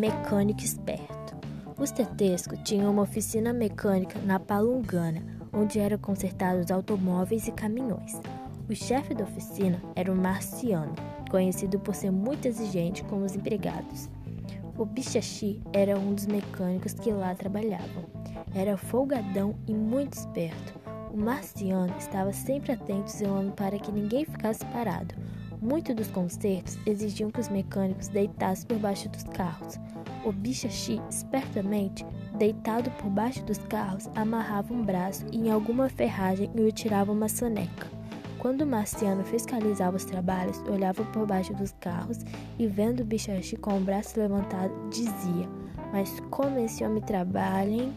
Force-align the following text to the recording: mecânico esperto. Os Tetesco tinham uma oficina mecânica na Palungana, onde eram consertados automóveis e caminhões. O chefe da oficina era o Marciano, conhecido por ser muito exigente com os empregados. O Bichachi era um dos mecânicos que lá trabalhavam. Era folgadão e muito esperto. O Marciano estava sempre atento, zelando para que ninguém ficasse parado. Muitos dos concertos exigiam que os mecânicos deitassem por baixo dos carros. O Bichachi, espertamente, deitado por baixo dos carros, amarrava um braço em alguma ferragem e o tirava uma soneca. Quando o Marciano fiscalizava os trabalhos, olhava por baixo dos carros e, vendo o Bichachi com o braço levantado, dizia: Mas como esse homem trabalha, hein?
mecânico 0.00 0.62
esperto. 0.62 1.36
Os 1.78 1.90
Tetesco 1.90 2.56
tinham 2.56 2.90
uma 2.90 3.02
oficina 3.02 3.52
mecânica 3.52 4.18
na 4.22 4.40
Palungana, 4.40 5.22
onde 5.52 5.78
eram 5.78 5.98
consertados 5.98 6.70
automóveis 6.70 7.46
e 7.46 7.52
caminhões. 7.52 8.18
O 8.66 8.74
chefe 8.74 9.12
da 9.12 9.24
oficina 9.24 9.78
era 9.94 10.10
o 10.10 10.16
Marciano, 10.16 10.94
conhecido 11.30 11.78
por 11.78 11.94
ser 11.94 12.10
muito 12.10 12.48
exigente 12.48 13.04
com 13.04 13.22
os 13.22 13.36
empregados. 13.36 14.08
O 14.78 14.86
Bichachi 14.86 15.60
era 15.70 15.98
um 15.98 16.14
dos 16.14 16.24
mecânicos 16.24 16.94
que 16.94 17.12
lá 17.12 17.34
trabalhavam. 17.34 18.04
Era 18.54 18.78
folgadão 18.78 19.54
e 19.68 19.74
muito 19.74 20.14
esperto. 20.14 20.80
O 21.12 21.16
Marciano 21.18 21.94
estava 21.98 22.32
sempre 22.32 22.72
atento, 22.72 23.10
zelando 23.10 23.52
para 23.52 23.78
que 23.78 23.92
ninguém 23.92 24.24
ficasse 24.24 24.64
parado. 24.66 25.14
Muitos 25.62 25.94
dos 25.94 26.08
concertos 26.08 26.78
exigiam 26.86 27.30
que 27.30 27.38
os 27.38 27.50
mecânicos 27.50 28.08
deitassem 28.08 28.66
por 28.66 28.78
baixo 28.78 29.10
dos 29.10 29.24
carros. 29.24 29.78
O 30.24 30.32
Bichachi, 30.32 30.98
espertamente, 31.10 32.04
deitado 32.38 32.90
por 32.92 33.10
baixo 33.10 33.44
dos 33.44 33.58
carros, 33.58 34.08
amarrava 34.14 34.72
um 34.72 34.82
braço 34.82 35.26
em 35.30 35.50
alguma 35.50 35.90
ferragem 35.90 36.50
e 36.54 36.62
o 36.62 36.72
tirava 36.72 37.12
uma 37.12 37.28
soneca. 37.28 37.86
Quando 38.38 38.62
o 38.62 38.66
Marciano 38.66 39.22
fiscalizava 39.22 39.98
os 39.98 40.04
trabalhos, 40.06 40.58
olhava 40.66 41.04
por 41.04 41.26
baixo 41.26 41.52
dos 41.52 41.72
carros 41.78 42.24
e, 42.58 42.66
vendo 42.66 43.00
o 43.00 43.04
Bichachi 43.04 43.56
com 43.56 43.76
o 43.76 43.80
braço 43.80 44.18
levantado, 44.18 44.72
dizia: 44.88 45.46
Mas 45.92 46.20
como 46.30 46.58
esse 46.58 46.82
homem 46.82 47.02
trabalha, 47.02 47.70
hein? 47.70 47.92